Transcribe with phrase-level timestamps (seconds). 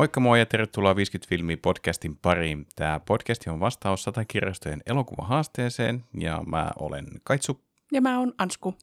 [0.00, 2.66] Moikka moi ja tervetuloa 50 filmi podcastin pariin.
[2.76, 7.64] Tämä podcast on vastaus satakirjastojen elokuvahaasteeseen ja mä olen Kaitsu.
[7.92, 8.74] Ja mä oon Ansku.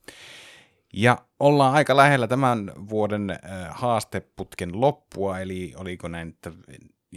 [0.93, 3.37] Ja ollaan aika lähellä tämän vuoden äh,
[3.69, 6.51] haasteputken loppua, eli oliko näin, että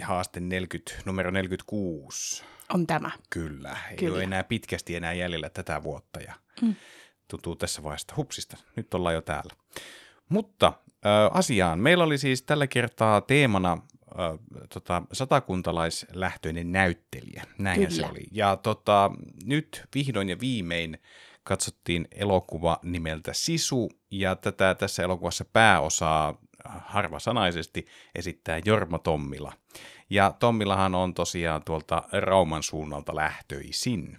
[0.03, 2.45] haaste 40, numero 46.
[2.75, 3.11] On tämä.
[3.31, 4.15] Kyllä, ei Kyllä.
[4.15, 6.75] ole enää pitkästi enää jäljellä tätä vuotta ja mm.
[7.29, 8.57] tuntuu tässä vaiheessa hupsista.
[8.77, 9.55] Nyt ollaan jo täällä.
[10.29, 10.73] Mutta
[11.07, 11.79] äh, asiaan.
[11.79, 13.79] Meillä oli siis tällä kertaa teemana
[14.21, 14.39] äh,
[14.75, 17.45] tota, satakuntalaislähtöinen näyttelijä.
[17.59, 18.09] Näin se Kyllä.
[18.09, 18.27] oli.
[18.31, 19.11] Ja tota,
[19.45, 20.99] nyt vihdoin ja viimein
[21.43, 29.53] katsottiin elokuva nimeltä Sisu, ja tätä tässä elokuvassa pääosaa harvasanaisesti esittää Jorma Tommila.
[30.11, 34.19] Ja Tommilahan on tosiaan tuolta Rauman suunnalta lähtöisin.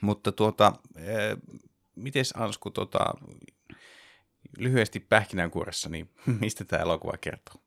[0.00, 1.36] Mutta tuota, eh,
[1.94, 3.04] mites Ansku, tota,
[4.58, 7.62] lyhyesti pähkinänkuoressa, niin mistä tämä elokuva kertoo?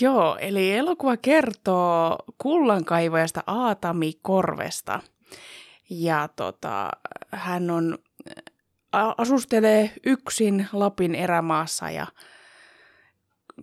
[0.00, 5.00] Joo, eli elokuva kertoo kullankaivajasta Aatami Korvesta.
[5.90, 6.90] Ja tota,
[7.32, 7.98] hän on,
[8.92, 12.06] asustelee yksin Lapin erämaassa ja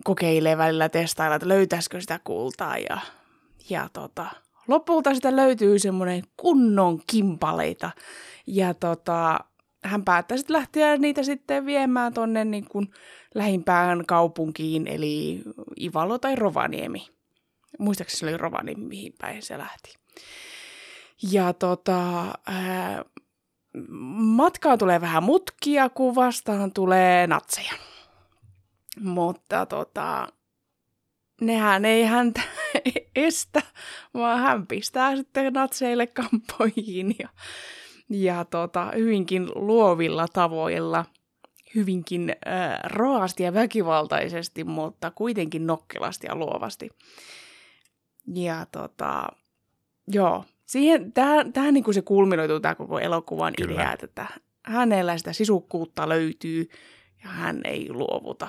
[0.04, 2.78] kokeilee välillä testailla, että löytäisikö sitä kultaa.
[2.78, 2.98] Ja,
[3.70, 4.26] ja tota,
[4.68, 7.90] lopulta sitä löytyy semmoinen kunnon kimpaleita.
[8.46, 9.38] Ja tota,
[9.84, 12.66] hän päättää sitten lähteä niitä sitten viemään tonne niin
[13.34, 15.42] lähimpään kaupunkiin, eli
[15.80, 17.08] Ivalo tai Rovaniemi.
[17.78, 19.94] Muistaakseni se oli Rovaniemi, mihin päin se lähti.
[21.32, 23.04] Ja tota, ää,
[24.18, 27.72] matkaan tulee vähän mutkia, kun vastaan tulee natseja.
[29.00, 30.28] Mutta tota,
[31.40, 32.40] nehän ei häntä
[33.16, 33.62] estä,
[34.14, 37.28] vaan hän pistää sitten natseille kampoihin ja,
[38.10, 41.04] ja tota, hyvinkin luovilla tavoilla,
[41.74, 46.90] hyvinkin äh, roasti ja väkivaltaisesti, mutta kuitenkin nokkelasti ja luovasti.
[48.34, 49.28] Ja tota,
[50.08, 53.74] joo, siihen, tähän, tähän niin kuin se kulminoituu tämä koko elokuvan Kyllä.
[53.74, 54.26] idea, että
[54.62, 56.68] hänellä sitä sisukkuutta löytyy
[57.24, 58.48] ja hän ei luovuta.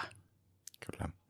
[0.92, 1.21] Kyllä.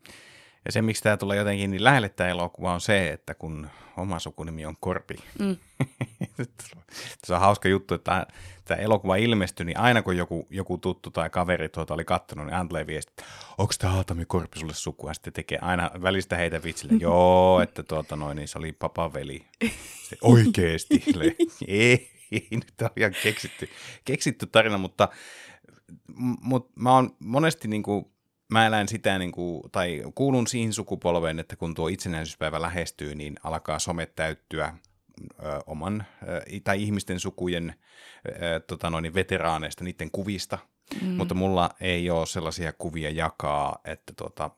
[0.65, 4.19] Ja se, miksi tämä tulee jotenkin niin lähelle tämä elokuva, on se, että kun oma
[4.19, 5.15] sukunimi on Korpi.
[5.39, 5.57] Mm.
[7.25, 8.27] se on hauska juttu, että
[8.65, 12.53] tämä elokuva ilmestyi, niin aina kun joku, joku tuttu tai kaveri tuota oli kattonut, niin
[12.53, 13.23] aina tulee viesti, että
[13.57, 15.13] onko tämä Aatami Korpi sulle sukua?
[15.13, 19.45] Sitten tekee aina välistä heitä vitsille, joo, että tuota noin, niin se oli papaveli.
[20.01, 21.03] Sitten, Oikeesti.
[21.67, 23.69] Ei, ei, nyt on ihan keksitty,
[24.05, 25.09] keksitty tarina, mutta
[26.41, 28.05] mut mä oon monesti niin kuin,
[28.51, 33.35] mä elän sitä, niin kuin, tai kuulun siihen sukupolveen, että kun tuo itsenäisyyspäivä lähestyy, niin
[33.43, 34.73] alkaa somet täyttyä
[35.43, 37.73] ö, oman ö, tai ihmisten sukujen
[38.27, 40.57] ö, tota noin, veteraaneista, niiden kuvista.
[41.01, 41.07] Mm.
[41.07, 44.49] Mutta mulla ei ole sellaisia kuvia jakaa, että tota,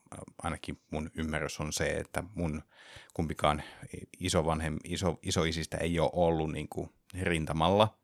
[0.43, 2.61] ainakin mun ymmärrys on se, että mun
[3.13, 3.63] kumpikaan
[4.19, 6.89] isovanhem, iso, isoisistä ei ole ollut niin kuin
[7.21, 7.97] rintamalla.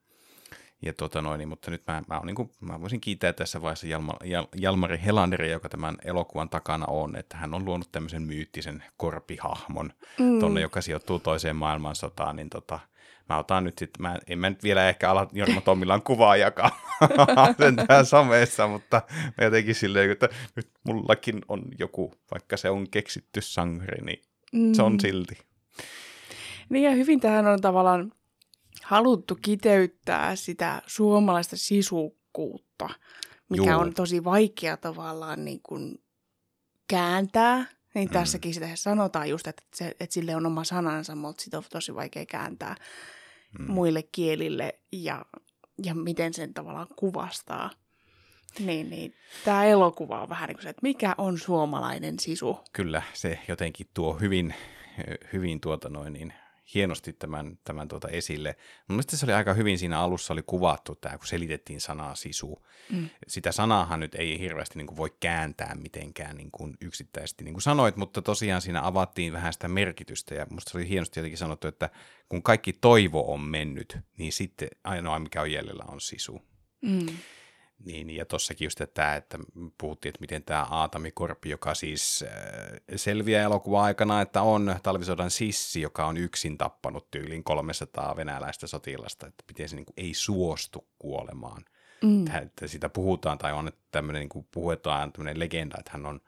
[0.82, 3.88] Ja tota noin, mutta nyt mä, mä, on, niin kuin, mä voisin kiittää tässä vaiheessa
[3.88, 8.84] Jalma, Jal, Jalmari Helanderia, joka tämän elokuvan takana on, että hän on luonut tämmöisen myyttisen
[8.98, 10.40] korpihahmon mm.
[10.40, 12.80] tonne, joka sijoittuu toiseen maailmansotaan, niin tota,
[13.30, 16.72] mä otan nyt sitten, mä, en mä nyt vielä ehkä ala Jorma Tommilan kuvaa jakaa
[17.60, 19.02] sen tää somessa, mutta
[19.38, 24.22] mä jotenkin silleen, että nyt mullakin on joku, vaikka se on keksitty sangri, niin
[24.54, 24.74] mm.
[24.74, 25.38] se on silti.
[26.70, 28.12] Niin ja hyvin tähän on tavallaan
[28.84, 32.90] haluttu kiteyttää sitä suomalaista sisukkuutta,
[33.50, 33.80] mikä Juu.
[33.80, 36.04] on tosi vaikea tavallaan niin kuin
[36.88, 37.66] kääntää.
[37.94, 41.64] Niin tässäkin sitä sanotaan just, että, se, että sille on oma sanansa, mutta sitä on
[41.70, 42.76] tosi vaikea kääntää
[43.60, 43.72] mm.
[43.72, 45.26] muille kielille ja,
[45.84, 47.70] ja miten sen tavallaan kuvastaa.
[48.60, 49.14] Niin, niin.
[49.46, 52.60] Tämä elokuva on vähän niin kuin se, että mikä on suomalainen sisu.
[52.74, 54.54] Kyllä, se jotenkin tuo hyvin,
[55.34, 56.34] hyvin tuota noin, niin
[56.74, 58.56] hienosti tämän, tämän tuota esille.
[58.88, 62.66] Mun mielestä se oli aika hyvin siinä alussa oli kuvattu tämä, kun selitettiin sanaa sisu.
[62.92, 63.10] Mm.
[63.28, 67.62] Sitä sanaahan nyt ei hirveästi niin kuin voi kääntää mitenkään niin kuin yksittäisesti, niin kuin
[67.62, 71.68] sanoit, mutta tosiaan siinä avattiin vähän sitä merkitystä ja musta se oli hienosti jotenkin sanottu,
[71.68, 71.90] että
[72.30, 76.42] kun kaikki toivo on mennyt, niin sitten ainoa mikä on jäljellä on sisu.
[76.82, 77.08] Mm.
[77.86, 79.40] Niin, ja tossakin just tämä, että
[79.78, 85.32] puhuttiin, että miten tämä Aatami Korpi, joka siis äh, selviää elokuva aikana, että on talvisodan
[85.32, 90.14] sissi, joka on yksin tappanut tyylin 300 venäläistä sotilasta, että miten se niin kuin, ei
[90.14, 91.66] suostu kuolemaan.
[92.02, 92.28] Mm.
[92.28, 96.22] Että, että sitä puhutaan, tai on tämmöinen, niin kuin puhutaan tämmöinen legenda, että hän on,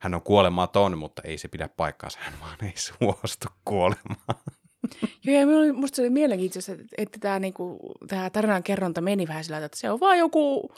[0.00, 4.44] hän on kuolematon, mutta ei se pidä paikkaansa, hän vaan ei suostu kuolemaan.
[5.24, 9.28] Joo, ja minulla- musta se oli mielenkiintoista, että, että tämä, niinku, tämä tarinan kerronta meni
[9.28, 10.72] vähän sillä, että se on vaan joku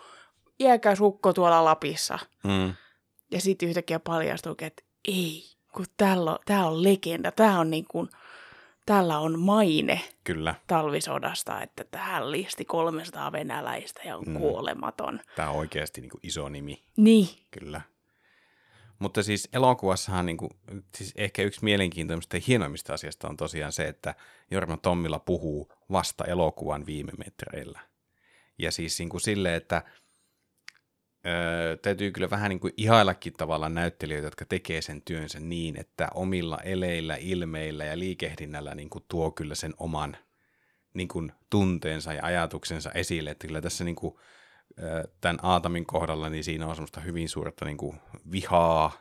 [0.60, 2.18] iäkäs ukko tuolla Lapissa.
[2.44, 2.74] Mm.
[3.30, 5.44] Ja sitten yhtäkkiä paljastuu, että ei,
[5.74, 8.08] kun täällä on, tää on legenda, tää on niin kuin,
[8.86, 10.54] täällä on maine Kyllä.
[10.66, 14.38] talvisodasta, että tähän listi 300 venäläistä ja on mm.
[14.38, 15.20] kuolematon.
[15.36, 16.82] Tämä on oikeasti niin kuin iso nimi.
[16.96, 17.80] Niin, Kyllä.
[19.00, 20.50] Mutta siis elokuvassahan niin kuin,
[20.96, 24.14] siis ehkä yksi mielenkiintoisista ja hienoimmista asiasta on tosiaan se, että
[24.50, 27.80] Jorma Tommilla puhuu vasta elokuvan viime metreillä.
[28.58, 29.82] Ja siis niin kuin silleen, että
[31.26, 36.08] öö, täytyy kyllä vähän niin kuin ihaillakin tavallaan näyttelijöitä, jotka tekee sen työnsä niin, että
[36.14, 40.16] omilla eleillä, ilmeillä ja liikehdinnällä niin kuin tuo kyllä sen oman
[40.94, 43.30] niin kuin tunteensa ja ajatuksensa esille.
[43.30, 44.14] Että kyllä tässä niin kuin,
[45.20, 48.00] tämän Aatamin kohdalla, niin siinä on semmoista hyvin suurta niin kuin
[48.32, 48.92] vihaa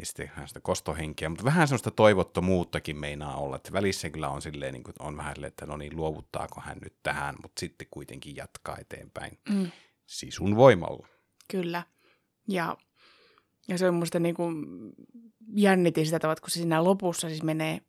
[0.00, 4.72] ja sitten sitä kostohenkeä, mutta vähän semmoista toivottomuuttakin meinaa olla, että välissä kyllä on silleen,
[4.72, 8.36] niin kuin, on vähän silleen, että no niin, luovuttaako hän nyt tähän, mutta sitten kuitenkin
[8.36, 9.70] jatkaa eteenpäin mm,
[10.06, 11.08] sisun voimalla.
[11.50, 11.82] kyllä.
[12.48, 12.76] Ja,
[13.68, 14.66] ja se on musta niin kuin
[15.54, 17.80] jännitin sitä tavat, kun se siinä lopussa siis menee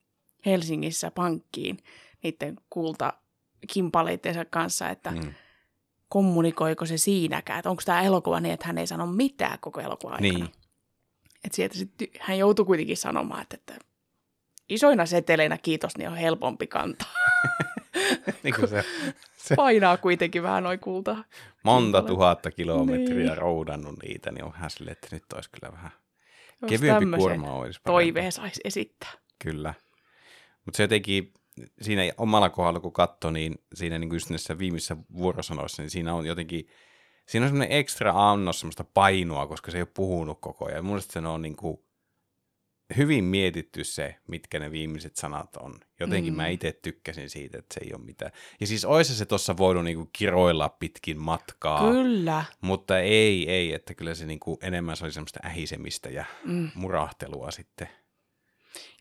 [0.45, 1.77] Helsingissä pankkiin
[2.23, 3.13] niiden kulta
[3.73, 5.33] kimpaleittensa kanssa, että mm.
[6.09, 6.11] Mm.
[6.11, 10.13] kommunikoiko se siinäkään, että onko tämä elokuva niin, että hän ei sano mitään koko elokuvan
[10.13, 10.33] aikana.
[10.45, 10.51] Niin,
[11.45, 13.85] Että sieltä sitten hän joutui kuitenkin sanomaan, että, että
[14.69, 17.13] isoina seteleinä kiitos, niin on helpompi kantaa.
[18.43, 18.83] niin kuin se,
[19.37, 21.17] se Painaa kuitenkin vähän noin kulta.
[21.63, 23.37] monta tuhatta kilometriä Niin.
[23.37, 25.91] roudannut niitä, niin on vähän silleen, että nyt olisi kyllä vähän
[26.67, 28.03] kevyempi kuorma olisi parempi.
[28.05, 29.11] Toiveen saisi esittää.
[29.43, 29.73] Kyllä.
[30.65, 31.33] Mutta se jotenkin,
[31.81, 36.25] siinä omalla kohdalla kun katsoi, niin siinä niin just näissä viimeisissä vuorosanoissa, niin siinä on
[36.25, 36.67] jotenkin,
[37.27, 40.85] siinä on semmoinen ekstra annos semmoista painoa, koska se ei ole puhunut koko ajan.
[40.85, 41.79] Mun mielestä se on niin kuin
[42.97, 45.79] hyvin mietitty se, mitkä ne viimeiset sanat on.
[45.99, 46.37] Jotenkin mm.
[46.37, 48.31] mä itse tykkäsin siitä, että se ei ole mitään.
[48.59, 51.91] Ja siis olisi se tuossa voinut niin kuin kiroilla pitkin matkaa.
[51.91, 52.45] Kyllä.
[52.61, 56.71] Mutta ei, ei, että kyllä se niin kuin enemmän se oli semmoista ähisemistä ja mm.
[56.75, 57.89] murahtelua sitten.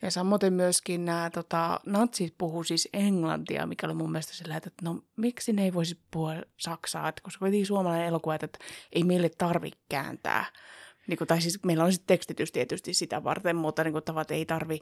[0.01, 4.69] Ja samoin myöskin nämä tota, natsit puhuu siis englantia, mikä oli mun mielestä sillä, että
[4.81, 8.59] no miksi ne ei voisi puhua saksaa, että koska kuitenkin suomalainen elokuva, että
[8.93, 10.45] ei meille tarvitse kääntää.
[11.07, 14.31] Niin kuin, tai siis meillä on sitten tekstitys tietysti sitä varten, mutta niin kuin, tavat
[14.31, 14.81] ei tarvi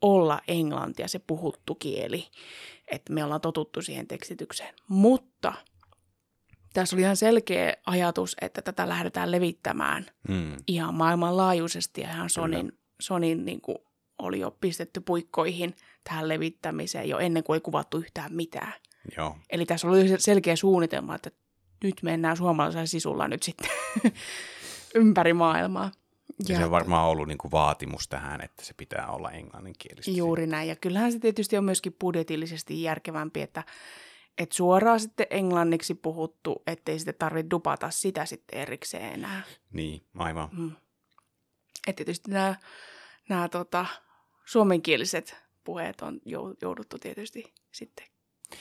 [0.00, 2.26] olla englantia, se puhuttu kieli.
[2.90, 4.74] Että me ollaan totuttu siihen tekstitykseen.
[4.88, 5.52] Mutta
[6.72, 10.56] tässä oli ihan selkeä ajatus, että tätä lähdetään levittämään Mm.
[10.66, 12.30] ihan maailmanlaajuisesti ja ihan.
[12.30, 13.78] Sonin, Sonin niin kuin
[14.18, 18.72] oli jo pistetty puikkoihin tähän levittämiseen jo ennen kuin ei kuvattu yhtään mitään.
[19.16, 19.36] Joo.
[19.50, 21.30] Eli tässä oli se- selkeä suunnitelma, että
[21.84, 23.70] nyt mennään suomalaisella sisulla nyt sitten
[24.94, 25.90] ympäri maailmaa.
[26.48, 30.10] Ja se on varmaan ollut niin kuin vaatimus tähän, että se pitää olla englanninkielistä.
[30.10, 30.68] Juuri näin.
[30.68, 33.64] Ja kyllähän se tietysti on myöskin budjetillisesti järkevämpi, että,
[34.38, 39.42] että suoraan sitten englanniksi puhuttu, ettei sitten tarvitse dupata sitä sitten erikseen enää.
[39.72, 40.48] Niin, aivan.
[40.52, 40.72] Mm.
[41.86, 42.54] Et tietysti nämä,
[43.28, 43.86] nämä tota,
[44.46, 48.06] suomenkieliset puheet on jou- jouduttu tietysti sitten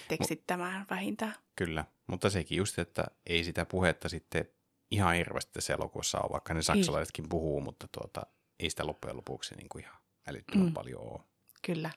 [0.08, 1.36] tekstittämään vähintään.
[1.56, 4.46] Kyllä, mutta sekin just, että ei sitä puhetta sitten
[4.92, 8.26] ihan hirveästi tässä elokuvassa ole, vaikka ne saksalaisetkin puhuu, mutta tuota,
[8.60, 9.98] ei sitä loppujen lopuksi niin kuin ihan
[10.28, 10.74] älyttömän Mm.
[10.74, 11.22] paljon ole.
[11.66, 11.92] Kyllä.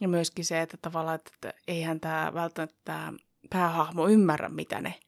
[0.00, 3.12] Ja myöskin se, että tavallaan, että eihän tämä välttämättä tämä
[3.50, 5.00] päähahmo ymmärrä, mitä ne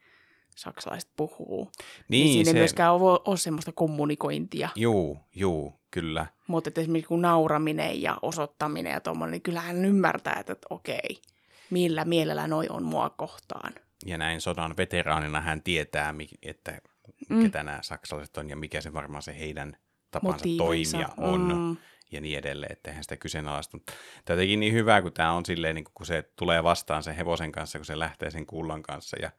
[0.56, 1.64] saksalaiset puhuu.
[1.64, 4.68] Niin, Niin, siinä se, ei myöskään ole, ole semmoista kommunikointia.
[4.76, 6.26] juu, juu, kyllä.
[6.46, 10.66] Mutta että esimerkiksi kun nauraminen ja osoittaminen ja tuommoinen, niin kyllähän hän ymmärtää, että, että
[10.70, 11.22] okei,
[11.70, 13.72] millä mielellä noi on mua kohtaan.
[14.06, 16.80] Ja näin sodan veteraanina hän tietää, että
[17.28, 17.42] Mm.
[17.42, 19.76] ketä nämä saksalaiset on ja mikä se varmaan se heidän
[20.10, 20.98] tapansa Motiivinsa.
[20.98, 21.54] toimia on.
[21.54, 21.76] Mm.
[22.12, 23.76] ja niin edelleen, että eihän sitä kyseenalaista.
[23.76, 23.92] Mutta
[24.24, 27.52] Tämä jotenkin niin hyvä, kun tämä on silleen, niin kun se tulee vastaan sen hevosen
[27.52, 29.30] kanssa, kun se lähtee sen kullan kanssa ja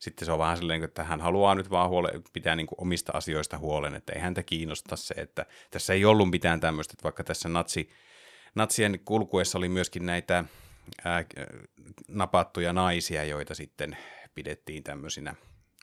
[0.00, 3.12] sitten se on vähän silleen, että hän haluaa nyt vaan huole, pitää niin kuin omista
[3.14, 7.24] asioista huolen, että ei häntä kiinnosta se, että tässä ei ollut mitään tämmöistä, että vaikka
[7.24, 7.90] tässä natsi,
[8.54, 10.44] natsien kulkuessa oli myöskin näitä
[11.04, 11.24] ää,
[12.08, 13.96] napattuja naisia, joita sitten
[14.34, 15.34] pidettiin tämmöisinä,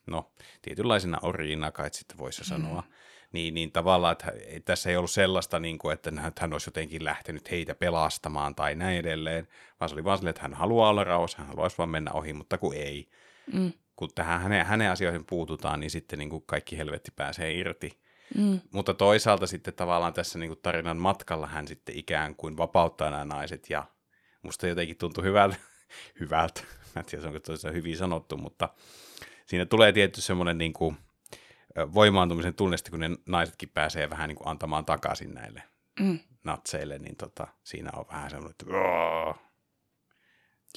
[0.05, 0.31] no
[0.61, 2.83] tietynlaisina orjina, kai sitten voisi sanoa,
[3.31, 4.31] niin, niin tavallaan, että
[4.65, 8.75] tässä ei ollut sellaista, niin kuin, että hän- hän olisi jotenkin lähtenyt heitä pelastamaan tai
[8.75, 9.47] näin edelleen,
[9.79, 12.33] vaan se oli vaan silleen, että hän haluaa olla rauhassa, hän haluaisi vaan mennä ohi,
[12.33, 13.09] mutta kun ei.
[13.53, 13.73] Mm.
[13.97, 17.99] Kun tähän hänen, hänen asioihin puututaan, niin sitten niin kuin kaikki helvetti pääsee irti.
[18.37, 18.59] Mm.
[18.71, 23.25] Mutta toisaalta sitten tavallaan tässä niin kuin tarinan matkalla hän sitten ikään kuin vapauttaa nämä
[23.25, 23.85] naiset ja
[24.43, 25.55] musta jotenkin tuntui hyvältä,
[26.19, 26.61] hyvältä,
[26.95, 28.69] mä en tiedä onko tosiaan hyvin sanottu, mutta
[29.45, 30.97] siinä tulee tietty semmoinen niin kuin
[31.93, 35.63] voimaantumisen tunne, kun ne naisetkin pääsee vähän niin kuin antamaan takaisin näille
[35.99, 36.19] Mm.
[36.43, 38.65] natseille, niin tota, siinä on vähän semmoinen, että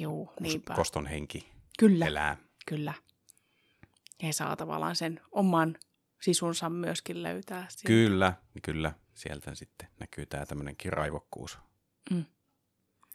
[0.01, 0.75] Joo, niinpä.
[0.75, 1.49] koston henki
[1.79, 2.37] Kyllä, elää.
[2.67, 2.95] kyllä.
[4.23, 5.77] He saa tavallaan sen oman
[6.21, 7.67] sisunsa myöskin löytää.
[7.69, 7.87] Sieltä.
[7.87, 8.93] Kyllä, kyllä.
[9.15, 11.59] Sieltä sitten näkyy tämä tämmöinenkin raivokkuus.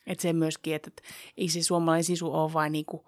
[0.07, 1.03] Että se myöskin, että, että
[1.37, 3.05] ei se suomalainen sisu ole vain niinku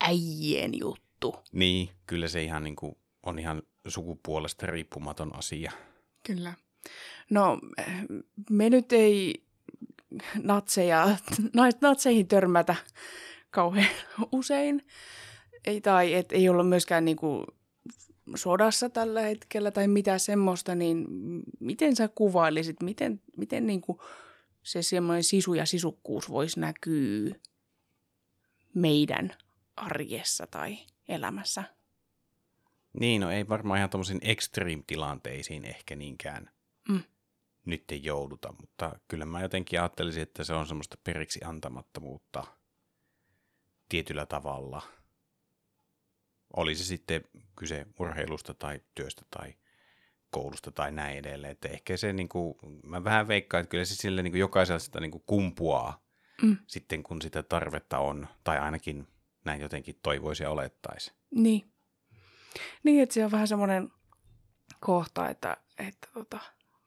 [0.00, 1.36] äijien juttu.
[1.52, 5.72] Niin, kyllä se ihan niin kuin, on ihan sukupuolesta riippumaton asia.
[6.26, 6.54] Kyllä.
[7.30, 7.58] No,
[8.50, 9.44] me nyt ei
[10.42, 11.16] natseja,
[11.80, 12.74] natseihin törmätä
[13.50, 13.90] kauhean
[14.32, 14.86] usein.
[15.64, 17.44] Ei, tai et ei olla myöskään niinku
[18.34, 21.06] sodassa tällä hetkellä tai mitä semmoista, niin
[21.60, 24.02] miten sä kuvailisit, miten, miten niinku
[24.62, 27.34] se semmoinen sisu ja sisukkuus voisi näkyä
[28.74, 29.34] meidän
[29.76, 31.64] arjessa tai elämässä?
[33.00, 36.50] Niin, no ei varmaan ihan tuommoisiin extreme-tilanteisiin ehkä niinkään
[36.88, 37.02] Mm.
[37.66, 42.44] nyt ei jouduta, mutta kyllä mä jotenkin ajattelisin, että se on semmoista periksi antamattomuutta
[43.88, 44.82] tietyllä tavalla.
[46.56, 47.24] Oli se sitten
[47.56, 49.54] kyse urheilusta tai työstä tai
[50.30, 51.52] koulusta tai näin edelleen.
[51.52, 52.54] Että ehkä se, niin kuin,
[52.84, 56.02] mä vähän veikkaan, että kyllä se sille niin kuin jokaisella sitä niin kuin kumpuaa
[56.42, 56.56] Mm.
[56.66, 59.08] sitten, kun sitä tarvetta on, tai ainakin
[59.44, 61.12] näin jotenkin toivoisi ja olettaisi.
[61.30, 61.72] Niin.
[62.82, 63.90] Niin, että se on vähän semmoinen
[64.80, 66.38] kohta, että, että tota,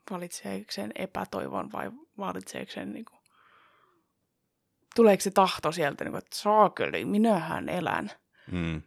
[0.10, 3.20] valitseeko sen epätoivon vai valitseeko sen niin kuin,
[4.96, 8.12] tuleeko se tahto sieltä, niin kuin, että saakeli, minähän elän,
[8.52, 8.82] Mm.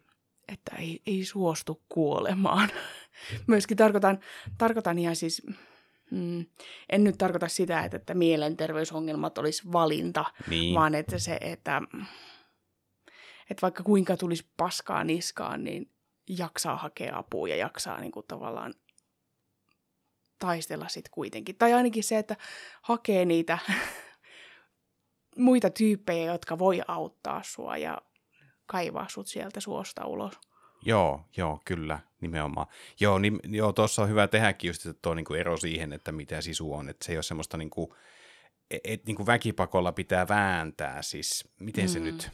[0.53, 2.69] Että ei, ei suostu kuolemaan.
[3.47, 4.19] Myöskin tarkoitan,
[4.57, 5.41] tarkoitan ihan siis,
[6.11, 6.45] mm,
[6.89, 10.75] en nyt tarkoita sitä, että, että mielenterveysongelmat olisi valinta, Niin.
[10.75, 11.81] vaan että se, että,
[13.49, 15.91] että vaikka kuinka tulisi paskaa niskaan, niin
[16.29, 18.73] jaksaa hakea apua ja jaksaa niin kuin tavallaan
[20.39, 21.55] taistella sitten kuitenkin.
[21.55, 22.35] Tai ainakin se, että
[22.81, 23.57] hakee niitä
[25.37, 28.01] muita tyyppejä, jotka voi auttaa sua ja
[28.67, 30.39] kaivaa sut sieltä suosta ulos.
[30.85, 32.67] Joo, joo, kyllä, nimenomaan.
[32.99, 36.73] Joo, niin, joo tuossa on hyvä tehdäkin just tuo niinku ero siihen, että mitä sisu
[36.73, 36.89] on.
[36.89, 37.95] Että se ei ole semmoista niinku,
[38.71, 41.89] et, et, niinku väkipakolla pitää vääntää, siis miten mm.
[41.89, 42.31] se nyt.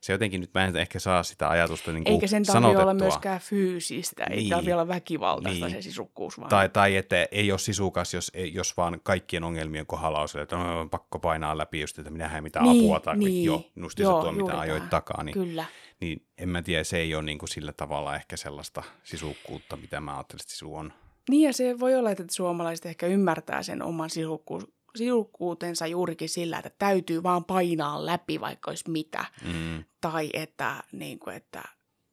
[0.00, 3.40] Se jotenkin nyt mä en ehkä saa sitä ajatusta niinku Eikä sen tarvitse olla myöskään
[3.40, 4.50] fyysistä, ei Niin.
[4.50, 5.76] tarvitse olla väkivaltaista Niin.
[5.76, 10.20] se sisukkuus, vaan Tai, tai että ei ole sisukas, jos, jos vaan kaikkien ongelmien kohdalla
[10.20, 13.28] on se, että on pakko painaa läpi just, että minähän ei mitään Niin, apua tarvitse.
[13.30, 13.44] niin.
[13.44, 15.22] Joo, justiinsa Joo, tuo, mitä ajoit takaa.
[15.24, 15.64] Niin, kyllä.
[16.00, 20.00] niin en mä tiedä, se ei ole niin kuin sillä tavalla ehkä sellaista sisukkuutta, mitä
[20.00, 20.92] mä ajattelin, että sisu on.
[21.30, 26.58] Niin ja se voi olla, että suomalaiset ehkä ymmärtää sen oman sisukkuus, sisukkuutensa juurikin sillä,
[26.58, 29.24] että täytyy vaan painaa läpi, vaikka olisi mitä.
[29.44, 31.62] Mm, Tai että, niin kuin, että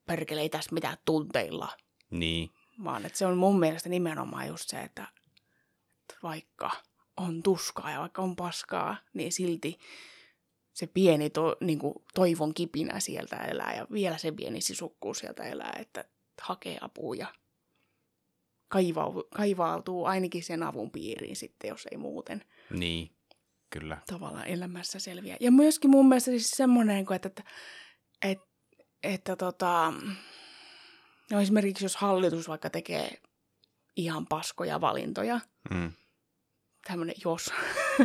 [0.08, 1.70] perkele ei tässä mitään tunteilla,
[2.10, 2.50] niin,
[2.84, 5.08] vaan että se on mun mielestä nimenomaan just se, että,
[6.02, 6.72] että vaikka
[7.18, 9.80] on tuskaa ja vaikka on paskaa, niin silti
[10.74, 15.44] se pieni to, niin kuin toivon kipinä sieltä elää ja vielä se pieni sisukkuus sieltä
[15.44, 16.06] elää, että
[16.42, 17.28] hakee apua ja
[18.72, 23.10] kaivau, kaivautuu ainakin sen avun piiriin sitten, jos ei muuten niin,
[23.70, 23.98] kyllä.
[24.06, 25.38] tavallaan elämässä selviä.
[25.40, 27.44] Ja myöskin mun mielestä siis semmoinen, että, että,
[28.22, 28.46] että,
[29.04, 29.94] että tota,
[31.32, 33.22] no esimerkiksi jos hallitus vaikka tekee
[33.96, 35.40] ihan paskoja valintoja,
[35.72, 35.92] Mm,
[36.88, 37.54] tämmöinen jos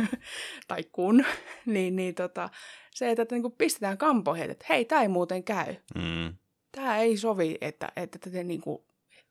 [0.67, 1.25] tai kun,
[1.65, 2.49] niin, niin tota,
[2.91, 5.75] se, että, että niin pistetään kampoihin, että hei, tämä ei muuten käy.
[5.95, 6.35] mm,
[6.71, 8.87] Tämä ei sovi, että, että te niin kuin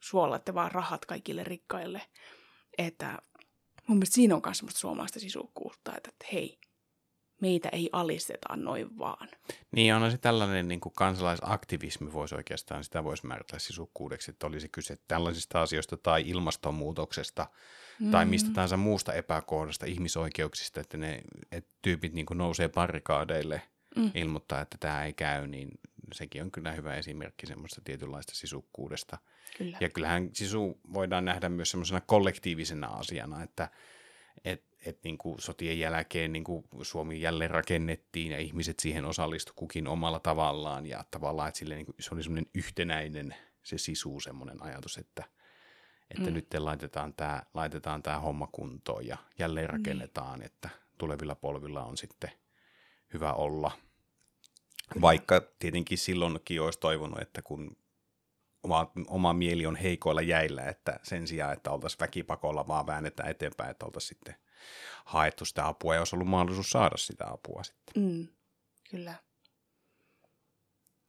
[0.06, 2.02] suolatte vaan rahat kaikille rikkaille.
[2.78, 3.18] Että
[3.86, 6.58] mun mielestä siinä on myös semmoista suomalaista sisukkuutta, että, että hei,
[7.40, 9.28] meitä ei alisteta noin vaan.
[9.72, 14.68] Niin on se tällainen niin kuin kansalaisaktivismi voisi oikeastaan, sitä voisi määritellä sisukkuudeksi, että olisi
[14.68, 17.46] kyse tällaisista asioista tai ilmastonmuutoksesta
[18.00, 18.10] mm.
[18.10, 21.22] tai mistä tahansa muusta epäkohdasta, ihmisoikeuksista, että ne
[21.52, 23.62] että tyypit niin kuin nousee barrikaadeille,
[23.96, 24.10] mm.
[24.14, 25.68] ilmoittaa, että tämä ei käy, niin
[26.12, 29.18] sekin on kyllä hyvä esimerkki semmoista tietynlaista sisukkuudesta.
[29.58, 29.78] Kyllä.
[29.80, 33.68] Ja kyllähän sisu voidaan nähdä myös semmoisena kollektiivisena asiana, että
[34.44, 39.52] et, et niin kuin sotien jälkeen niin kuin Suomi jälleen rakennettiin ja ihmiset siihen osallistu
[39.56, 44.62] kukin omalla tavallaan ja tavallaan, että niin kuin, se oli semmoinen yhtenäinen se sisu, semmoinen
[44.62, 45.24] ajatus, että,
[46.10, 46.34] että mm.
[46.34, 50.46] nyt laitetaan tämä laitetaan tää homma kuntoon ja jälleen rakennetaan, niin.
[50.46, 52.30] että tulevilla polvilla on sitten
[53.14, 53.70] hyvä olla.
[55.00, 57.76] Vaikka tietenkin silloinkin olisi toivonut, että kun
[58.62, 63.70] oma, oma mieli on heikoilla jäillä, että sen sijaan, että oltaisiin väkipakolla vaan väännetään eteenpäin,
[63.70, 64.34] että oltaisiin sitten
[65.04, 68.02] haettu sitä apua ja olisi ollut mahdollisuus saada sitä apua sitten.
[68.02, 68.28] Mm,
[68.90, 69.14] kyllä.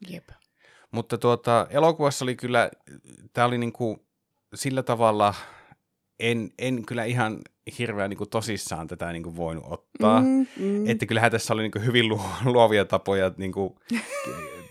[0.10, 0.29] Jep.
[0.91, 2.72] Mutta tuota, elokuvassa oli kyllä,
[3.34, 4.07] tämä oli niinku
[4.55, 5.34] sillä tavalla,
[6.20, 7.40] en, en kyllä ihan
[7.80, 10.22] hirveän niinku tosissaan tätä niinku voinut ottaa.
[10.22, 10.88] Mm, mm.
[10.90, 13.80] Että kyllähän tässä oli niinku hyvin lu- luovia tapoja niinku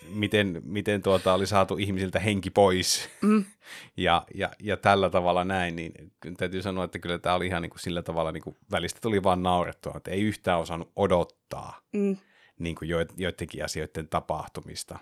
[0.08, 3.44] miten, miten tuota oli saatu ihmisiltä henki pois Mm.
[3.96, 5.92] ja, ja, ja tällä tavalla näin, niin
[6.36, 9.22] täytyy sanoa, että kyllä tämä oli ihan niin kuin sillä tavalla, niin kuin välistä tuli
[9.22, 12.16] vaan naurettua, että ei yhtään osannut odottaa Mm,
[12.58, 14.98] niin kuin jo, joidenkin asioiden tapahtumista.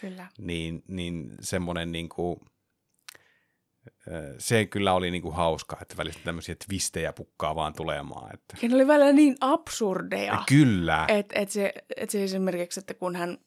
[0.00, 0.26] kyllä.
[0.38, 2.40] Niin, niin semmoinen niin kuin,
[4.38, 8.34] se kyllä oli niin kuin hauskaa, että välistä tämmöisiä twistejä pukkaa vaan tulemaan.
[8.34, 8.56] Että.
[8.62, 10.42] Ja ne oli välillä niin absurdeja.
[10.48, 11.04] Kyllä.
[11.08, 13.38] Että et se, et se esimerkiksi, että kun hän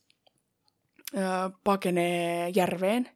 [1.18, 1.20] ö,
[1.64, 3.10] pakenee järveen,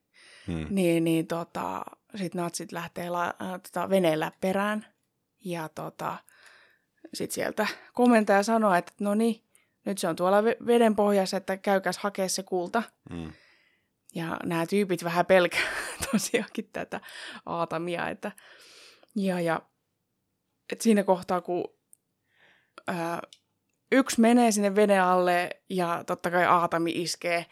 [0.48, 0.68] Hmm.
[0.70, 1.82] niin, niin tota,
[2.16, 4.86] sitten natsit lähtee la, äh, tota, veneellä perään.
[5.46, 6.18] Ja tota,
[7.14, 9.44] sitten sieltä komentaja sanoo, että no niin,
[9.86, 12.84] nyt se on tuolla ve- veden pohjassa, että käykäs hakea se kulta.
[13.14, 13.34] Hmm.
[14.16, 15.62] Ja nämä tyypit vähän pelkää
[16.12, 17.02] tosiaankin tätä
[17.46, 18.10] aatamia.
[18.10, 18.32] Että,
[19.16, 19.62] ja, ja
[20.72, 21.64] et siinä kohtaa, kun
[22.88, 23.22] ää,
[23.92, 27.46] yksi menee sinne veden alle ja totta kai aatami iskee,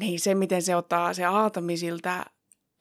[0.00, 2.24] niin se, miten se ottaa se aatami siltä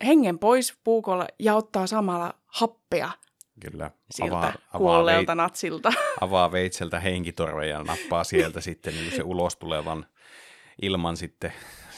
[0.06, 3.10] hengen pois puukolla ja ottaa samalla happea
[3.60, 3.92] Kyllä.
[4.12, 5.94] siltä Avaa, kuolleelta avaa, natsilta.
[6.22, 10.06] avaa veitseltä henkitorven ja nappaa sieltä sitten niin se ulos tulevan
[10.82, 11.54] ilman sitten,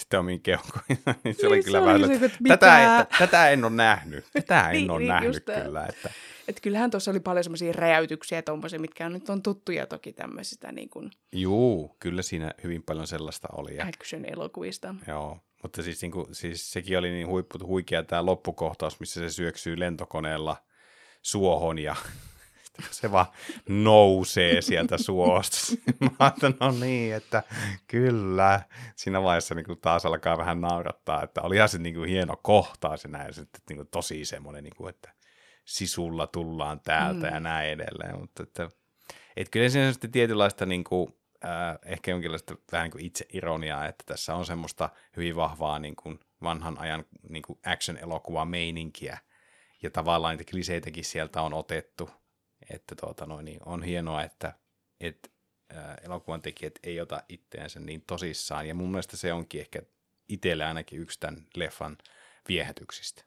[0.09, 0.99] sitten omiin keuhkoihin.
[1.23, 3.71] niin se oli Niin, kyllä se vähän, oli se, että tätä, että, tätä en ole
[3.71, 4.25] nähnyt.
[4.33, 5.85] Tätä en Niin, ole niin, nähnyt kyllä.
[5.85, 6.09] Että,
[6.47, 10.71] Et kyllähän tuossa oli paljon semmoisia räjäytyksiä tommosia, mitkä on nyt on tuttuja toki tämmöisistä
[10.71, 13.75] niin kuin juu, kyllä siinä hyvin paljon sellaista oli.
[13.75, 14.95] Ja, action-elokuvista.
[15.07, 19.29] joo, mutta siis, niin kuin, siis sekin oli niin huippu, huikea tämä loppukohtaus, missä se
[19.29, 20.57] syöksyy lentokoneella
[21.21, 21.95] suohon ja
[22.91, 23.25] se vaan
[23.69, 25.57] nousee sieltä suosta.
[25.99, 27.43] Mä ajattelin, no niin, että
[27.87, 28.61] kyllä.
[28.95, 33.03] Siinä vaiheessa niin kuin taas alkaa vähän naurattaa, että olihan se niin kuin hieno kohtaus
[33.03, 35.13] ja näin, se, että niin kuin tosi semmoinen, niin kuin, että
[35.65, 37.33] sisulla tullaan täältä mm.
[37.33, 38.19] ja näin edelleen.
[38.19, 38.69] Mutta että,
[39.37, 41.13] että kyllä siinä on sitten tietynlaista niin kuin,
[41.45, 45.95] äh, ehkä jonkinlaista vähän niin kuin itse ironiaa, että tässä on semmoista hyvin vahvaa niin
[45.95, 49.17] kuin vanhan ajan niin kuin action-elokuvaa meininkiä,
[49.83, 52.09] ja tavallaan niitä kliseitäkin sieltä on otettu,
[52.69, 54.53] että tuota, noin, niin on hienoa, että,
[54.99, 55.29] että
[55.69, 59.81] ää, elokuvan tekijät ei ota itteensä niin tosissaan, ja mun mielestä se onkin ehkä
[60.29, 61.97] itselle ainakin yksi tämän leffan
[62.47, 63.23] viehätyksistä.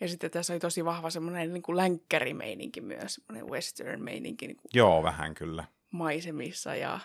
[0.00, 4.70] Ja sitten tässä oli tosi vahva semmoinen niin kuin länkkärimeininki myös, semmoinen western-meininki niin kuin
[4.74, 5.64] Joo, vähän kyllä.
[5.90, 7.00] maisemissa ja,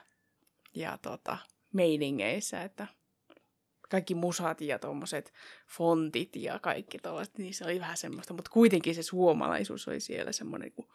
[0.75, 1.37] ja tota,
[1.73, 2.87] meiningeissä, että
[3.89, 5.33] kaikki musat ja tuommoiset
[5.67, 10.31] fontit ja kaikki tuollaiset, niin se oli vähän semmoista, mutta kuitenkin se suomalaisuus oli siellä
[10.31, 10.87] semmoinen, kuin,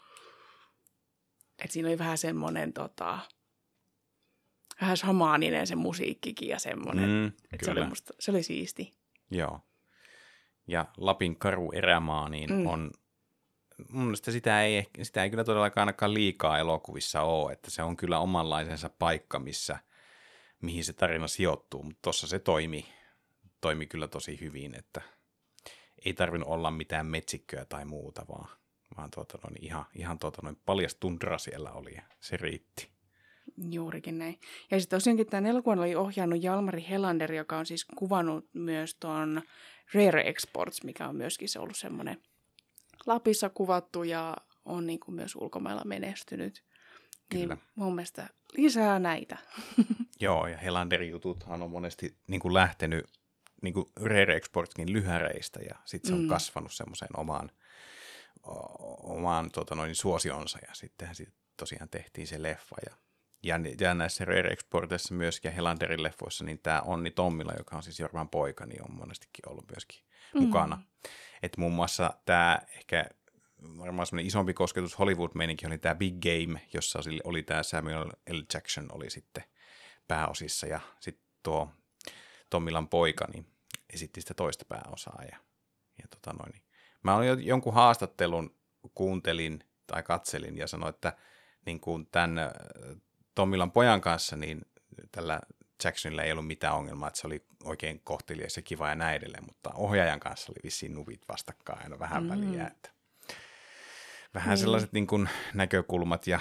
[1.59, 3.18] että siinä oli vähän semmoinen tota,
[4.81, 8.94] vähän shamaaninen se musiikkikin ja semmoinen, Mm, että se oli, musta, se oli siisti.
[9.31, 9.61] joo.
[10.66, 12.66] Ja Lapin karu erämaa, niin Mm.
[12.66, 12.90] on,
[13.88, 17.97] mun mielestä sitä ei, sitä ei kyllä todellakaan ainakaan liikaa elokuvissa ole, että se on
[17.97, 19.79] kyllä omanlaisensa paikka, missä,
[20.62, 22.88] mihin se tarina sijoittuu, mutta tuossa se toimi,
[23.61, 25.01] toimi kyllä tosi hyvin, että
[26.05, 28.49] ei tarvinnut olla mitään metsikköä tai muuta, vaan,
[28.99, 32.89] vaan tuota noin, ihan, ihan tuota noin paljas tundra siellä oli ja se riitti.
[33.71, 34.41] Juurikin näin.
[34.71, 39.43] Ja sitten tosiaankin tämän elokuvan oli ohjannut Jalmari Helander, joka on siis kuvannut myös tuon
[39.95, 42.23] Rare Exports, mikä on myöskin se ollut semmoinen
[43.07, 46.65] Lapissa kuvattu ja on niin kuin myös ulkomailla menestynyt.
[47.29, 47.55] Kyllä.
[47.55, 49.37] Niin mun mielestä lisää näitä.
[50.21, 53.07] Joo, ja Helanderin jututhan on monesti niin kuin lähtenyt
[53.63, 56.29] niin kuin Rare Exportkin lyhäreistä, ja sitten se on Mm.
[56.29, 57.51] kasvanut semmoiseen omaan,
[59.03, 62.77] omaan tota noin, suosionsa, ja sittenhän sit tosiaan tehtiin se leffa.
[62.87, 62.97] Ja,
[63.43, 67.83] ja, ja näissä Rare Exportissa myöskin, ja Helanderin leffoissa, niin tämä Onni Tommila, joka on
[67.83, 70.43] siis Jorman poika, niin on monestikin ollut myöskin Mm.
[70.43, 70.83] mukana.
[71.43, 73.07] Että muun muassa tämä ehkä
[73.79, 78.41] varmaan semmoinen isompi kosketus Hollywood-meininki oli tämä Big Game, jossa oli, oli tämä Samuel L.
[78.55, 79.45] Jackson oli sitten
[80.09, 81.71] pääosissa ja sitten tuo
[82.51, 83.47] Tommilan poika niin
[83.93, 85.23] esitti sitä toista pääosaa.
[85.33, 85.39] Ja,
[85.99, 86.63] ja tota noin, niin.
[87.03, 88.55] Mä olin jo jonkun haastattelun
[88.95, 91.13] kuuntelin tai katselin ja sanoin, että
[91.67, 92.51] niin kuin tämän äh,
[93.35, 94.61] Tommilan pojan kanssa niin
[95.13, 95.41] tällä
[95.85, 99.45] Jacksonilla ei ollut mitään ongelmaa, että se oli oikein kohtelias ja kiva ja näin edelleen,
[99.45, 102.29] mutta ohjaajan kanssa oli vissiin nuvit vastakkain aina vähän Mm.
[102.29, 102.91] väliä, että
[104.35, 104.59] vähän Niin.
[104.59, 106.41] sellaiset niin kuin näkökulmat ja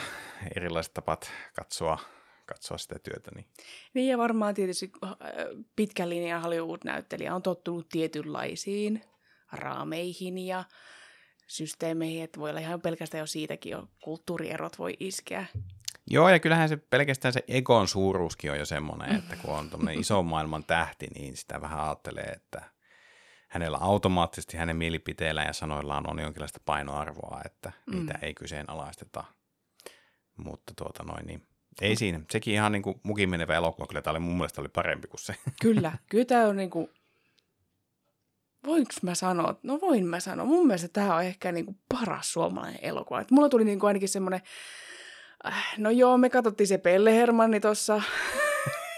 [0.56, 1.98] erilaiset tapat katsoa,
[2.46, 3.32] katsoa sitä työtä.
[3.36, 3.46] Niin.
[3.93, 5.12] Niin ja varmaan tietysti äh,
[5.76, 9.02] pitkän linjan Hollywood-näyttelijä on tottunut tietynlaisiin
[9.51, 10.63] raameihin ja
[11.47, 15.45] systeemeihin, että voi olla ihan pelkästään jo siitäkin jo kulttuurierot voi iskeä.
[16.10, 19.99] Joo, ja kyllähän se pelkästään se egon suuruuskin on jo semmoinen, että kun on tämmöinen
[19.99, 22.62] ison maailman tähti, niin sitä vähän ajattelee, että
[23.47, 27.95] hänellä automaattisesti hänen mielipiteillään ja sanoillaan on jonkinlaista painoarvoa, että Mm.
[27.99, 29.23] niitä ei kyseenalaisteta.
[30.38, 31.47] Mutta tuota noin, niin
[31.81, 32.19] Ei siinä.
[32.31, 33.88] Sekin ihan niin kuin mukin menevä elokuva.
[33.88, 35.36] Kyllä tämä oli mun mielestä oli parempi kuin se.
[35.62, 36.89] Kyllä, kyllä tämä on niinku,
[38.67, 42.80] voinko mä sanoa, no voin mä sanoa, mun mielestä tämä on ehkä niinku paras suomalainen
[42.82, 43.21] elokuva.
[43.21, 44.41] Et mulla tuli niinku ainakin semmoinen,
[45.47, 48.01] äh, no joo, me katsottiin se Pelle Hermanni tuossa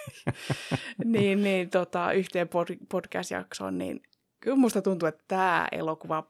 [1.06, 4.04] niin, niin, tota, yhteen pod- podcast-jaksoon, niin
[4.40, 6.24] kyllä musta tuntuu, että tämä elokuva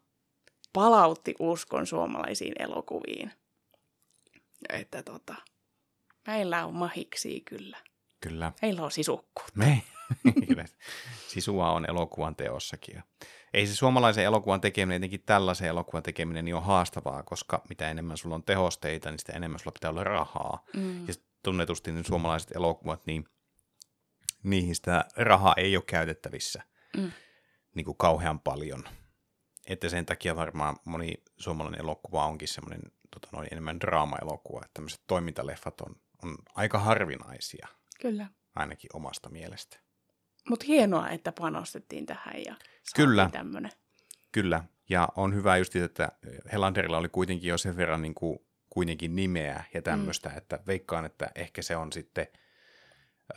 [0.74, 3.32] palautti uskon suomalaisiin elokuviin.
[4.70, 5.36] Että tota,
[6.28, 7.78] meillä on mahiksi kyllä.
[8.22, 8.52] Kyllä.
[8.62, 9.54] Meillä on sisukkuutta.
[9.56, 9.82] Me.
[11.28, 13.04] Sisua on elokuvan teossakin.
[13.54, 18.18] Ei se suomalaisen elokuvan tekeminen, etenkin tällaisen elokuvan tekeminen, niin on haastavaa, koska mitä enemmän
[18.18, 20.64] sulla on tehosteita, niin sitä enemmän sulla pitää olla rahaa.
[20.76, 21.08] Mm.
[21.08, 23.26] Ja tunnetusti niin suomalaiset elokuvat, niin
[24.44, 26.64] niihin sitä rahaa ei ole käytettävissä
[26.98, 27.12] Mm.
[27.76, 28.84] niin kuin kauhean paljon.
[29.68, 35.02] Että sen takia varmaan moni suomalainen elokuva onkin semmoinen tota noin, enemmän draama-elokuva, että tämmöiset
[35.08, 37.68] toimintaleffat on, on aika harvinaisia,
[38.02, 38.28] Kyllä.
[38.56, 39.80] ainakin omasta mielestä.
[40.50, 42.56] Mutta hienoa, että panostettiin tähän ja
[42.96, 43.30] Kyllä.
[43.32, 43.72] tämmöinen.
[44.32, 46.12] Kyllä, ja on hyvä just, että
[46.52, 50.38] Helanderilla oli kuitenkin jo sen verran niin kuin, kuitenkin nimeä ja tämmöistä, mm.
[50.38, 52.28] että veikkaan, että ehkä se on sitten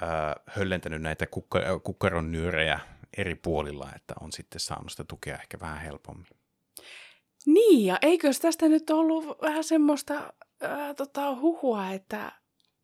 [0.03, 0.09] äh,
[0.47, 2.81] höllentänyt näitä kukka, äh, kukkaron nyörejä
[3.17, 6.27] eri puolilla, että on sitten saanut sitä tukea ehkä vähän helpommin.
[7.47, 12.33] Niin, ja eikös tästä nyt ollut vähän semmoista ää, tota, huhua, että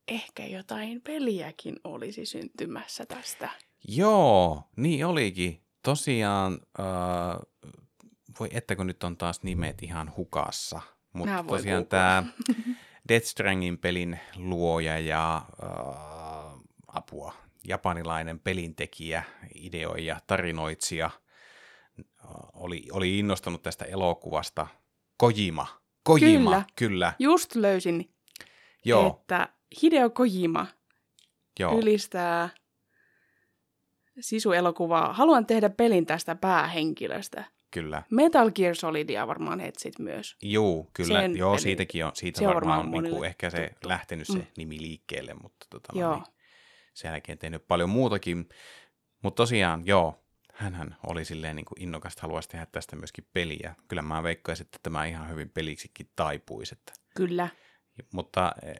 [0.09, 3.51] ehkä jotain peliäkin olisi syntymässä tästä.
[3.89, 5.63] Joo, niin olikin.
[5.83, 6.87] Tosiaan, äh,
[8.41, 10.81] voi että kun nyt on taas nimet ihan hukassa,
[11.13, 12.25] mutta tosiaan tämä
[13.09, 17.35] Death Strandingin pelin luoja ja äh, apua,
[17.69, 19.23] japanilainen pelintekijä,
[19.55, 24.67] ideoija, tarinoitsija, äh, oli, oli innostunut tästä elokuvasta.
[25.17, 25.67] Kojima,
[26.03, 26.65] Kojima, Kyllä.
[26.77, 27.13] kyllä.
[27.19, 28.11] Just löysin,
[28.85, 29.49] Joo, että
[29.83, 30.67] Hideo Kojima
[31.59, 32.49] joo, ylistää
[34.21, 35.13] Sisu-elokuvaa.
[35.13, 37.45] Haluan tehdä pelin tästä päähenkilöstä.
[37.71, 38.03] kyllä.
[38.11, 40.37] Metal Gear Solidia varmaan etsit myös.
[40.43, 41.21] Joo, kyllä.
[41.21, 43.89] Sen Joo, siitäkin on, siitä se varmaan, varmaan on niin kuin ehkä se tuttu.
[43.89, 44.47] lähtenyt se Mm.
[44.57, 46.15] nimi liikkeelle, mutta tota, Joo.
[46.15, 46.25] niin,
[46.95, 48.49] sen jälkeen tehnyt paljon muutakin.
[49.23, 53.75] Mutta tosiaan, joo, hänhän oli silleen niin kuin innokas, että haluaisi tehdä tästä myöskin peliä.
[53.89, 56.75] Kyllä mä veikkaisin, että tämä ihan hyvin peliksikin taipuisi.
[56.79, 57.49] Että, Kyllä.
[58.13, 58.77] mutta eh,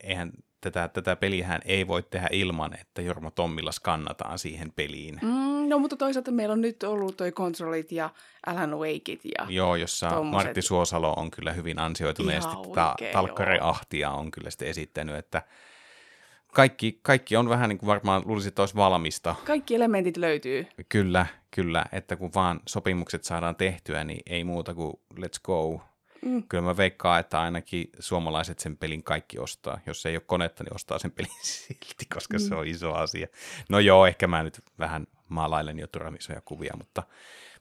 [0.00, 5.18] eihän tätä, tätä pelihän ei voi tehdä ilman, että Jorma Tommilla skannataan siihen peliin.
[5.22, 8.10] Mm, no mutta toisaalta meillä on nyt ollut toi kontrollit ja
[8.46, 13.58] Alan Wakeit ja Joo, jossa tommoset- Martti Suosalo on kyllä hyvin ansioituneesti tätä Talkkari.
[13.60, 15.42] Ahtia on kyllä sitten esittänyt, että
[16.54, 19.34] kaikki, kaikki on vähän niin kuin varmaan luulisin, että olisi valmista.
[19.44, 20.66] kaikki elementit löytyy.
[20.88, 25.80] Kyllä, kyllä, että kun vaan sopimukset saadaan tehtyä, niin ei muuta kuin let's go.
[26.24, 26.42] Mm.
[26.48, 29.80] Kyllä mä veikkaan, että ainakin suomalaiset sen pelin kaikki ostaa.
[29.86, 32.40] Jos ei ole konetta, niin ostaa sen pelin silti, koska Mm.
[32.40, 33.26] se on iso asia.
[33.68, 37.02] No joo, ehkä mä nyt vähän maalailen jo turhan isoja kuvia, mutta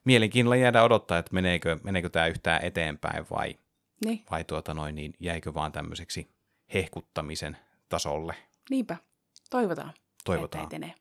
[0.06, 3.56] mielenkiinnolla jäädä odottaa, että meneekö, meneekö tämä yhtään eteenpäin vai,
[4.06, 6.28] Niin, vai tuota noin, niin jäikö vaan tämmöiseksi
[6.74, 7.58] hehkuttamisen
[7.90, 8.36] tasolle.
[8.70, 8.98] niinpä.
[9.50, 9.94] Toivotaan,
[10.26, 10.64] Toivotaan.
[10.64, 10.96] että etenee.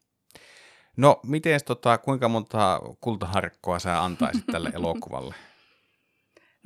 [0.97, 5.35] No, miten tota, kuinka monta kultaharkkoa sä antaisit tälle elokuvalle?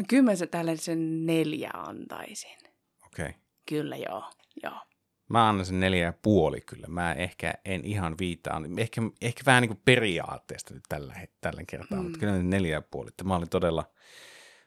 [0.01, 2.59] No kyllä mä se tällaisen neljä antaisin.
[3.07, 3.27] Okei.
[3.27, 3.33] Okay.
[3.69, 4.31] Kyllä joo,
[4.63, 4.81] joo.
[5.29, 6.87] Mä annan sen neljä ja puoli kyllä.
[6.87, 8.79] Mä ehkä en ihan viitaan.
[8.79, 12.05] Ehkä, ehkä vähän niin kuin periaatteesta nyt tällä, tällä kertaa, mm.
[12.05, 13.11] Mutta kyllä neljä ja puoli.
[13.17, 13.85] Tämä oli todella,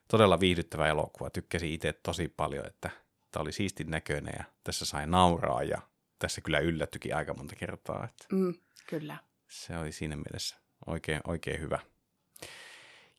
[0.08, 1.30] todella viihdyttävä elokuva.
[1.30, 2.90] Tykkäsin itse tosi paljon, että
[3.32, 5.82] tämä oli siistin näköinen ja tässä sai nauraa ja
[6.20, 8.06] tässä kyllä yllättyikin aika monta kertaa.
[8.06, 8.54] Että Mm,
[8.88, 9.18] kyllä.
[9.50, 11.80] se oli siinä mielessä oikein, oikein hyvä.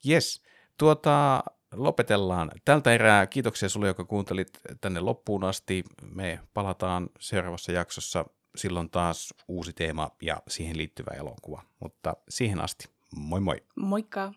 [0.09, 0.43] Yes,
[0.77, 1.43] tuota,
[1.75, 3.27] lopetellaan tältä erää.
[3.27, 5.83] Kiitoksia sulle, joka kuuntelit tänne loppuun asti.
[6.01, 8.25] Me palataan seuraavassa jaksossa.
[8.55, 11.61] Silloin taas uusi teema ja siihen liittyvä elokuva.
[11.79, 13.63] Mutta siihen asti, moi moi!
[13.75, 14.33] Moikka!